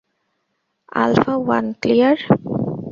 [1.01, 2.17] Alpha one, clear.